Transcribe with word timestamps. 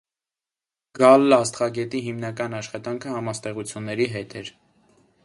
Գալլ 1.01 1.35
աստղագետի 1.37 2.01
հիմնական 2.05 2.55
աշխատանքը 2.63 3.13
համաստեղությունների 3.19 4.09
հետ 4.15 4.35
էր։ 4.41 4.51